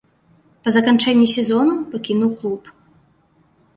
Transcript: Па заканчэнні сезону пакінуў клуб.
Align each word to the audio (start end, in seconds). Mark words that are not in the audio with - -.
Па 0.67 0.73
заканчэнні 0.77 1.27
сезону 1.35 1.75
пакінуў 1.93 2.31
клуб. 2.41 2.61